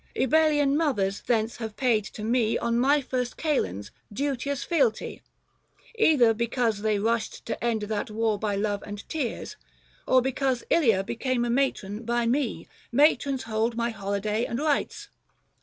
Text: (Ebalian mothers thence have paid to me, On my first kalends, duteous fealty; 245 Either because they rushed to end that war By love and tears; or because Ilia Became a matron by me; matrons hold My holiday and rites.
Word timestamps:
(Ebalian 0.15 0.75
mothers 0.75 1.21
thence 1.21 1.57
have 1.57 1.77
paid 1.77 2.03
to 2.03 2.23
me, 2.23 2.57
On 2.57 2.79
my 2.79 3.01
first 3.01 3.37
kalends, 3.37 3.91
duteous 4.11 4.63
fealty; 4.63 5.21
245 5.99 6.05
Either 6.11 6.33
because 6.33 6.81
they 6.81 6.97
rushed 6.97 7.45
to 7.45 7.63
end 7.63 7.83
that 7.83 8.09
war 8.09 8.39
By 8.39 8.55
love 8.55 8.81
and 8.81 9.07
tears; 9.07 9.57
or 10.07 10.19
because 10.19 10.63
Ilia 10.71 11.03
Became 11.03 11.45
a 11.45 11.51
matron 11.51 12.03
by 12.03 12.25
me; 12.25 12.67
matrons 12.91 13.43
hold 13.43 13.75
My 13.75 13.91
holiday 13.91 14.43
and 14.43 14.57
rites. 14.57 15.09